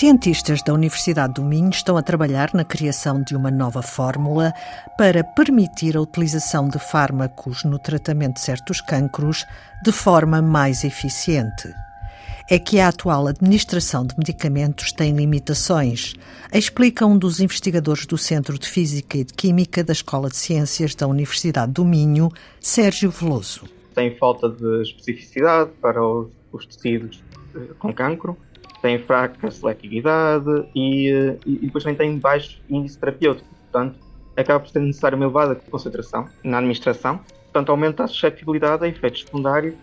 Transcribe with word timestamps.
Cientistas 0.00 0.62
da 0.62 0.72
Universidade 0.72 1.34
do 1.34 1.42
Minho 1.42 1.68
estão 1.68 1.94
a 1.94 2.02
trabalhar 2.02 2.54
na 2.54 2.64
criação 2.64 3.22
de 3.22 3.36
uma 3.36 3.50
nova 3.50 3.82
fórmula 3.82 4.50
para 4.96 5.22
permitir 5.22 5.94
a 5.94 6.00
utilização 6.00 6.70
de 6.70 6.78
fármacos 6.78 7.64
no 7.64 7.78
tratamento 7.78 8.36
de 8.36 8.40
certos 8.40 8.80
cancros 8.80 9.44
de 9.84 9.92
forma 9.92 10.40
mais 10.40 10.84
eficiente. 10.84 11.68
É 12.48 12.58
que 12.58 12.80
a 12.80 12.88
atual 12.88 13.26
administração 13.26 14.06
de 14.06 14.16
medicamentos 14.16 14.90
tem 14.90 15.14
limitações, 15.14 16.14
explica 16.50 17.04
um 17.04 17.18
dos 17.18 17.38
investigadores 17.38 18.06
do 18.06 18.16
Centro 18.16 18.58
de 18.58 18.66
Física 18.66 19.18
e 19.18 19.24
de 19.24 19.34
Química 19.34 19.84
da 19.84 19.92
Escola 19.92 20.30
de 20.30 20.36
Ciências 20.38 20.94
da 20.94 21.06
Universidade 21.06 21.72
do 21.72 21.84
Minho, 21.84 22.30
Sérgio 22.58 23.10
Veloso. 23.10 23.68
Tem 23.94 24.16
falta 24.16 24.48
de 24.48 24.80
especificidade 24.80 25.72
para 25.78 26.02
os, 26.02 26.28
os 26.50 26.64
tecidos 26.64 27.22
eh, 27.54 27.74
com 27.78 27.92
cancro 27.92 28.38
tem 28.80 28.98
fraca 28.98 29.50
seletividade 29.50 30.66
e, 30.74 31.10
eh, 31.10 31.36
e, 31.46 31.56
e 31.56 31.66
depois 31.66 31.84
também 31.84 31.96
tem 31.96 32.18
baixo 32.18 32.60
índice 32.68 32.98
terapêutico. 32.98 33.48
Portanto, 33.70 33.98
acaba 34.36 34.60
por 34.60 34.68
ser 34.68 34.80
necessária 34.80 35.16
uma 35.16 35.24
elevada 35.24 35.54
concentração 35.54 36.28
na 36.42 36.58
administração. 36.58 37.20
Portanto, 37.44 37.70
aumenta 37.70 38.04
a 38.04 38.06
suscetibilidade 38.06 38.84
a 38.84 38.88
efeitos 38.88 39.22
secundários 39.22 39.74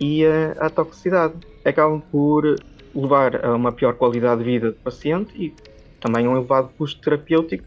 e 0.00 0.24
a, 0.24 0.66
a 0.66 0.70
toxicidade. 0.70 1.34
Acabam 1.64 2.00
por 2.00 2.56
levar 2.94 3.44
a 3.44 3.54
uma 3.54 3.72
pior 3.72 3.94
qualidade 3.94 4.38
de 4.38 4.44
vida 4.44 4.70
do 4.70 4.76
paciente 4.78 5.32
e 5.36 5.54
também 6.00 6.26
um 6.28 6.36
elevado 6.36 6.70
custo 6.76 7.00
terapêutico 7.00 7.64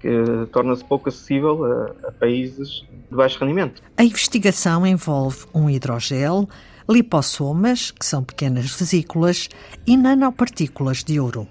que 0.00 0.46
torna-se 0.50 0.82
pouco 0.84 1.08
acessível 1.10 1.64
a, 1.64 2.08
a 2.08 2.12
países 2.12 2.84
de 3.10 3.16
baixo 3.16 3.38
rendimento. 3.38 3.82
A 3.96 4.02
investigação 4.02 4.86
envolve 4.86 5.44
um 5.54 5.68
hidrogel 5.68 6.48
lipossomas, 6.88 7.90
que 7.90 8.04
são 8.04 8.22
pequenas 8.22 8.74
vesículas, 8.74 9.48
e 9.86 9.96
nanopartículas 9.96 11.04
de 11.04 11.20
ouro. 11.20 11.46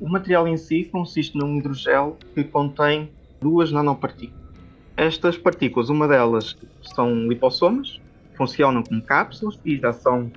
O 0.00 0.08
material 0.08 0.46
em 0.46 0.56
si 0.56 0.84
consiste 0.84 1.36
num 1.36 1.58
hidrogel 1.58 2.18
que 2.34 2.44
contém 2.44 3.10
duas 3.40 3.70
nanopartículas. 3.70 4.44
Estas 4.96 5.36
partículas, 5.36 5.88
uma 5.88 6.06
delas 6.06 6.56
são 6.94 7.26
lipossomas, 7.26 8.00
funcionam 8.36 8.82
como 8.82 9.02
cápsulas 9.02 9.58
e 9.64 9.76
já 9.76 9.92
são 9.92 10.30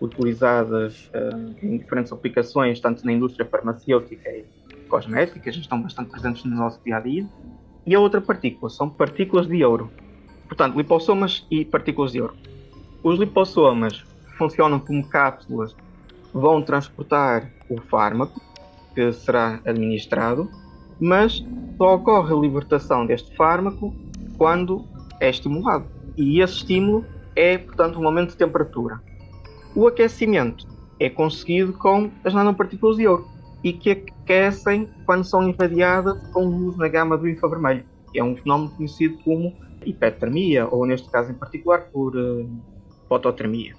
utilizadas 0.00 1.10
uh, 1.14 1.54
em 1.62 1.76
diferentes 1.78 2.12
aplicações, 2.12 2.80
tanto 2.80 3.04
na 3.04 3.12
indústria 3.12 3.46
farmacêutica 3.46 4.30
e 4.30 4.44
cosmética, 4.88 5.52
já 5.52 5.60
estão 5.60 5.80
bastante 5.82 6.10
presentes 6.10 6.44
no 6.44 6.56
nosso 6.56 6.80
dia 6.84 6.96
a 6.96 7.00
dia. 7.00 7.26
E 7.86 7.94
a 7.94 8.00
outra 8.00 8.20
partícula 8.20 8.70
são 8.70 8.88
partículas 8.88 9.46
de 9.46 9.64
ouro. 9.64 9.90
Portanto, 10.46 10.76
lipossomas 10.76 11.46
e 11.50 11.64
partículas 11.64 12.12
de 12.12 12.20
ouro. 12.20 12.34
Os 13.02 13.18
lipossomas 13.18 14.04
funcionam 14.36 14.78
como 14.78 15.06
cápsulas, 15.08 15.74
vão 16.32 16.62
transportar 16.62 17.50
o 17.68 17.80
fármaco 17.80 18.40
que 18.94 19.12
será 19.12 19.60
administrado, 19.64 20.50
mas 21.00 21.42
só 21.78 21.94
ocorre 21.94 22.34
a 22.34 22.36
libertação 22.36 23.06
deste 23.06 23.34
fármaco 23.36 23.94
quando 24.36 24.84
é 25.18 25.30
estimulado. 25.30 25.86
E 26.16 26.42
esse 26.42 26.56
estímulo 26.56 27.04
é, 27.34 27.56
portanto, 27.56 27.98
um 27.98 28.06
aumento 28.06 28.30
de 28.30 28.36
temperatura. 28.36 29.00
O 29.74 29.86
aquecimento 29.86 30.66
é 30.98 31.08
conseguido 31.08 31.72
com 31.72 32.10
as 32.22 32.34
nanopartículas 32.34 32.96
de 32.96 33.06
ouro 33.06 33.26
e 33.64 33.72
que 33.72 33.90
aquecem 33.90 34.88
quando 35.06 35.24
são 35.24 35.48
irradiadas 35.48 36.18
com 36.32 36.44
luz 36.44 36.76
na 36.76 36.88
gama 36.88 37.16
do 37.16 37.28
infravermelho. 37.28 37.84
É 38.14 38.22
um 38.22 38.36
fenómeno 38.36 38.70
conhecido 38.72 39.16
como 39.24 39.54
hipertermia, 39.86 40.66
ou 40.68 40.84
neste 40.84 41.08
caso 41.08 41.30
em 41.30 41.34
particular 41.34 41.82
por 41.92 42.16
uh, 42.16 42.50
fototermia. 43.10 43.74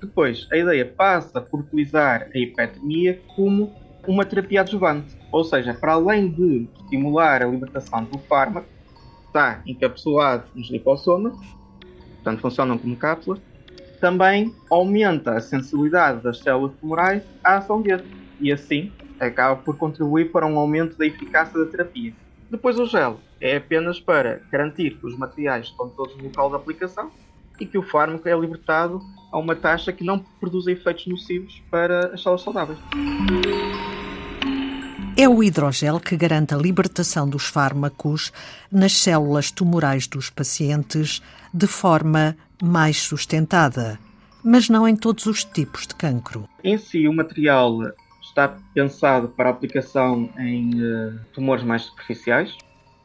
Depois, 0.00 0.46
a 0.52 0.56
ideia 0.56 0.86
passa 0.86 1.40
por 1.40 1.60
utilizar 1.60 2.28
a 2.32 2.38
hipertermia 2.38 3.20
como 3.34 3.74
uma 4.06 4.24
terapia 4.24 4.60
adjuvante, 4.60 5.18
ou 5.32 5.42
seja, 5.42 5.74
para 5.74 5.94
além 5.94 6.30
de 6.30 6.68
estimular 6.82 7.42
a 7.42 7.46
libertação 7.46 8.04
do 8.04 8.16
fármaco, 8.20 8.68
está 9.26 9.60
encapsulado 9.66 10.44
nos 10.54 10.70
lipossomas, 10.70 11.36
portanto 12.14 12.40
funcionam 12.40 12.78
como 12.78 12.96
cápsulas, 12.96 13.40
também 14.00 14.54
aumenta 14.70 15.32
a 15.32 15.40
sensibilidade 15.40 16.22
das 16.22 16.38
células 16.38 16.72
tumorais 16.78 17.24
à 17.42 17.56
ação 17.56 17.82
dele 17.82 18.04
e 18.38 18.52
assim 18.52 18.92
acaba 19.18 19.56
por 19.56 19.76
contribuir 19.76 20.30
para 20.30 20.46
um 20.46 20.56
aumento 20.56 20.96
da 20.96 21.06
eficácia 21.06 21.58
da 21.58 21.68
terapia. 21.68 22.12
Depois 22.48 22.78
o 22.78 22.86
gel 22.86 23.18
é 23.40 23.56
apenas 23.56 23.98
para 23.98 24.40
garantir 24.52 24.96
que 24.98 25.06
os 25.06 25.18
materiais 25.18 25.66
estão 25.66 25.88
todos 25.88 26.16
no 26.16 26.24
local 26.24 26.50
de 26.50 26.56
aplicação 26.56 27.10
e 27.58 27.66
que 27.66 27.78
o 27.78 27.82
fármaco 27.82 28.28
é 28.28 28.38
libertado 28.38 29.00
a 29.32 29.38
uma 29.38 29.54
taxa 29.54 29.92
que 29.92 30.04
não 30.04 30.18
produz 30.18 30.66
efeitos 30.66 31.06
nocivos 31.06 31.62
para 31.70 32.14
as 32.14 32.22
células 32.22 32.42
saudáveis. 32.42 32.78
É 35.18 35.26
o 35.26 35.42
hidrogel 35.42 35.98
que 35.98 36.14
garante 36.14 36.54
a 36.54 36.58
libertação 36.58 37.26
dos 37.26 37.46
fármacos 37.46 38.30
nas 38.70 38.92
células 38.92 39.50
tumorais 39.50 40.06
dos 40.06 40.28
pacientes 40.28 41.22
de 41.54 41.66
forma 41.66 42.36
mais 42.62 43.00
sustentada, 43.00 43.98
mas 44.44 44.68
não 44.68 44.86
em 44.86 44.94
todos 44.94 45.24
os 45.24 45.42
tipos 45.42 45.86
de 45.86 45.94
cancro. 45.94 46.46
Em 46.62 46.76
si, 46.76 47.08
o 47.08 47.14
material 47.14 47.78
está 48.22 48.56
pensado 48.74 49.28
para 49.28 49.48
aplicação 49.48 50.28
em 50.38 50.74
uh, 50.82 51.18
tumores 51.32 51.64
mais 51.64 51.82
superficiais, 51.82 52.54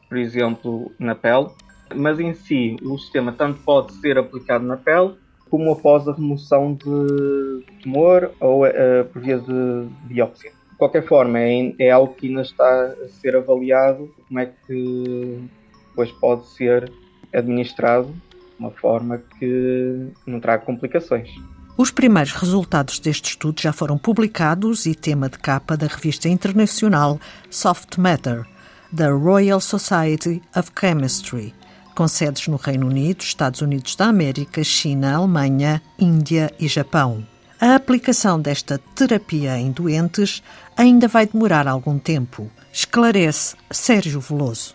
por 0.06 0.18
exemplo, 0.18 0.92
na 0.98 1.14
pele, 1.14 1.48
mas 1.94 2.18
em 2.20 2.34
si 2.34 2.76
o 2.82 2.98
sistema 2.98 3.32
tanto 3.32 3.60
pode 3.60 3.92
ser 3.94 4.18
aplicado 4.18 4.64
na 4.64 4.76
pele 4.76 5.14
como 5.52 5.70
após 5.70 6.08
a 6.08 6.14
remoção 6.14 6.72
de 6.72 7.62
tumor 7.82 8.30
ou 8.40 8.66
uh, 8.66 9.04
por 9.12 9.20
via 9.20 9.38
de 9.38 9.86
biópsia. 10.04 10.50
De 10.70 10.78
qualquer 10.78 11.06
forma, 11.06 11.38
é, 11.38 11.74
é, 11.78 11.90
algo 11.90 12.14
que 12.14 12.26
ainda 12.26 12.40
está 12.40 12.64
a 12.64 13.08
ser 13.08 13.36
avaliado 13.36 14.10
como 14.26 14.40
é 14.40 14.46
que 14.46 15.46
depois 15.90 16.10
pode 16.12 16.46
ser 16.48 16.90
administrado 17.34 18.08
de 18.08 18.14
uma 18.58 18.70
forma 18.70 19.22
que 19.38 20.08
não 20.26 20.40
traga 20.40 20.64
complicações. 20.64 21.28
Os 21.76 21.90
primeiros 21.90 22.32
resultados 22.32 22.98
deste 22.98 23.30
estudo 23.30 23.60
já 23.60 23.72
foram 23.72 23.98
publicados 23.98 24.86
e 24.86 24.94
tema 24.94 25.28
de 25.28 25.38
capa 25.38 25.76
da 25.76 25.86
revista 25.86 26.28
internacional 26.28 27.20
Soft 27.50 27.98
Matter, 27.98 28.46
da 28.90 29.10
Royal 29.10 29.60
Society 29.60 30.40
of 30.56 30.70
Chemistry, 30.78 31.54
com 31.94 32.08
sedes 32.08 32.48
no 32.48 32.56
Reino 32.56 32.86
Unido, 32.86 33.22
Estados 33.22 33.60
Unidos 33.60 33.94
da 33.96 34.06
América, 34.06 34.62
China, 34.64 35.14
Alemanha, 35.14 35.82
Índia 35.98 36.50
e 36.58 36.66
Japão. 36.68 37.24
A 37.60 37.74
aplicação 37.74 38.40
desta 38.40 38.78
terapia 38.94 39.56
em 39.56 39.70
doentes 39.70 40.42
ainda 40.76 41.06
vai 41.06 41.26
demorar 41.26 41.68
algum 41.68 41.98
tempo, 41.98 42.50
esclarece 42.72 43.54
Sérgio 43.70 44.20
Veloso. 44.20 44.74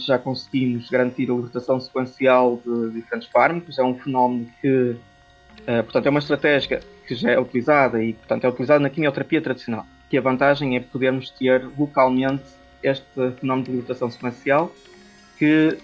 Já 0.00 0.18
conseguimos 0.18 0.88
garantir 0.90 1.30
a 1.30 1.34
libertação 1.34 1.80
sequencial 1.80 2.60
de 2.64 2.90
diferentes 2.90 3.28
fármacos, 3.28 3.78
é 3.78 3.82
um 3.82 3.94
fenómeno 3.94 4.46
que, 4.60 4.96
eh, 5.66 5.82
portanto, 5.82 6.06
é 6.06 6.10
uma 6.10 6.20
estratégia 6.20 6.80
que 7.06 7.14
já 7.14 7.30
é 7.30 7.40
utilizada 7.40 8.02
e, 8.02 8.12
portanto, 8.12 8.44
é 8.44 8.48
utilizada 8.48 8.80
na 8.80 8.90
quimioterapia 8.90 9.40
tradicional. 9.40 9.86
Que 10.08 10.18
a 10.18 10.20
vantagem 10.20 10.76
é 10.76 10.80
podermos 10.80 11.30
ter 11.30 11.66
localmente 11.78 12.44
este 12.82 13.04
fenómeno 13.40 13.64
de 13.64 13.70
libertação 13.72 14.10
sequencial 14.10 14.72
que 15.38 15.78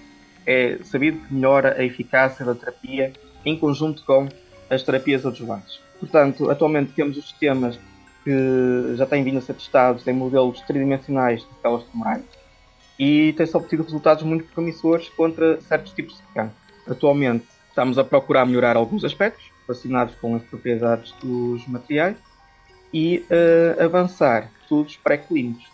é 0.47 0.79
sabido 0.85 1.19
que 1.27 1.35
melhora 1.35 1.75
a 1.79 1.85
eficácia 1.85 2.45
da 2.45 2.55
terapia 2.55 3.13
em 3.45 3.59
conjunto 3.59 4.05
com 4.05 4.29
as 4.71 4.83
terapias 4.83 5.25
adjuvantes. 5.27 5.81
Portanto, 5.99 6.51
atualmente 6.51 6.93
temos 6.93 7.17
os 7.17 7.25
sistemas 7.29 7.79
que 8.25 8.97
já 8.97 9.07
têm 9.07 9.23
vindo 9.23 9.39
a 9.39 9.41
ser 9.41 9.55
testados 9.55 10.07
em 10.07 10.13
modelos 10.13 10.61
tridimensionais 10.63 11.41
de 11.41 11.49
células 11.63 11.85
tumorais 11.85 12.25
e 12.99 13.33
tem-se 13.37 13.57
obtido 13.57 13.83
resultados 13.83 14.25
muito 14.25 14.45
promissores 14.53 15.09
contra 15.11 15.61
certos 15.61 15.93
tipos 15.93 16.17
de 16.17 16.23
câncer. 16.35 16.55
Atualmente 16.89 17.47
estamos 17.69 17.99
a 17.99 18.05
procurar 18.05 18.47
melhorar 18.47 18.77
alguns 18.77 19.05
aspectos 19.05 19.51
relacionados 19.67 20.15
com 20.17 20.35
as 20.35 20.43
propriedades 20.43 21.13
dos 21.23 21.67
materiais 21.67 22.17
e 22.93 23.25
uh, 23.31 23.85
avançar 23.85 24.51
estudos 24.63 24.97
pré-clínicos, 24.97 25.65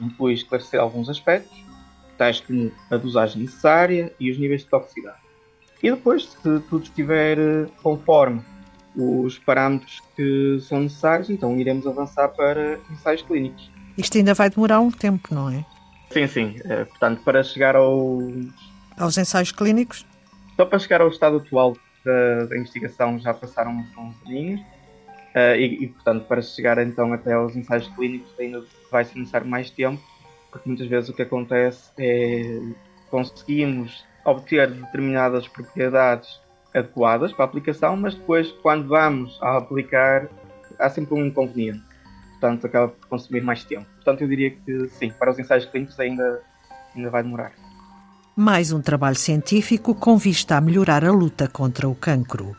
inclui 0.00 0.32
esclarecer 0.32 0.80
alguns 0.80 1.08
aspectos 1.08 1.64
tais 2.16 2.40
como 2.40 2.70
a 2.90 2.96
dosagem 2.96 3.42
necessária 3.42 4.12
e 4.18 4.30
os 4.30 4.38
níveis 4.38 4.62
de 4.62 4.68
toxicidade. 4.68 5.18
E 5.82 5.90
depois, 5.90 6.24
se 6.24 6.60
tudo 6.60 6.84
estiver 6.84 7.38
eh, 7.38 7.66
conforme 7.82 8.40
os 8.94 9.38
parâmetros 9.38 10.00
que 10.14 10.58
são 10.60 10.80
necessários, 10.80 11.30
então 11.30 11.58
iremos 11.58 11.86
avançar 11.86 12.28
para 12.28 12.78
ensaios 12.90 13.22
clínicos. 13.22 13.70
Isto 13.96 14.18
ainda 14.18 14.34
vai 14.34 14.48
demorar 14.48 14.80
um 14.80 14.90
tempo, 14.90 15.34
não 15.34 15.50
é? 15.50 15.64
Sim, 16.10 16.26
sim. 16.26 16.56
É, 16.64 16.84
portanto, 16.84 17.22
para 17.24 17.42
chegar 17.42 17.74
aos... 17.74 18.22
Aos 18.96 19.16
ensaios 19.16 19.50
clínicos? 19.50 20.06
Só 20.56 20.66
para 20.66 20.78
chegar 20.78 21.00
ao 21.00 21.08
estado 21.08 21.38
atual 21.38 21.76
da, 22.04 22.44
da 22.44 22.58
investigação 22.58 23.18
já 23.18 23.32
passaram 23.32 23.72
uns 23.72 24.26
aninhos. 24.26 24.60
Uh, 24.60 25.56
e, 25.56 25.84
e, 25.84 25.86
portanto, 25.88 26.26
para 26.26 26.42
chegar 26.42 26.76
então 26.78 27.10
até 27.14 27.32
aos 27.32 27.56
ensaios 27.56 27.88
clínicos 27.96 28.30
ainda 28.38 28.62
vai 28.90 29.02
ser 29.02 29.18
necessário 29.18 29.46
mais 29.46 29.70
tempo 29.70 30.02
porque 30.52 30.68
muitas 30.68 30.86
vezes 30.86 31.08
o 31.08 31.14
que 31.14 31.22
acontece 31.22 31.90
é 31.98 32.60
conseguimos 33.10 34.04
obter 34.24 34.70
determinadas 34.70 35.48
propriedades 35.48 36.40
adequadas 36.74 37.32
para 37.32 37.44
a 37.44 37.48
aplicação, 37.48 37.96
mas 37.96 38.14
depois, 38.14 38.50
quando 38.62 38.88
vamos 38.88 39.38
a 39.42 39.58
aplicar, 39.58 40.28
há 40.78 40.88
sempre 40.88 41.14
um 41.14 41.26
inconveniente. 41.26 41.82
portanto 42.32 42.66
acaba 42.66 42.88
por 42.88 43.08
consumir 43.08 43.42
mais 43.42 43.64
tempo. 43.64 43.86
Portanto, 43.96 44.22
eu 44.22 44.28
diria 44.28 44.50
que 44.50 44.88
sim, 44.88 45.10
para 45.10 45.30
os 45.30 45.38
ensaios 45.38 45.64
clínicos 45.66 45.98
ainda, 45.98 46.40
ainda 46.94 47.10
vai 47.10 47.22
demorar. 47.22 47.52
Mais 48.34 48.72
um 48.72 48.80
trabalho 48.80 49.16
científico 49.16 49.94
com 49.94 50.16
vista 50.16 50.56
a 50.56 50.60
melhorar 50.60 51.04
a 51.04 51.12
luta 51.12 51.46
contra 51.46 51.88
o 51.88 51.94
cancro. 51.94 52.56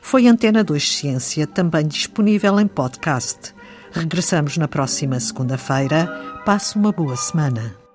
Foi 0.00 0.28
Antena 0.28 0.62
2 0.62 0.96
Ciência, 0.96 1.46
também 1.46 1.86
disponível 1.86 2.58
em 2.60 2.68
podcast. 2.68 3.52
Regressamos 3.92 4.56
na 4.56 4.68
próxima 4.68 5.18
segunda-feira. 5.18 6.06
Passe 6.44 6.76
uma 6.76 6.92
boa 6.92 7.16
semana. 7.16 7.87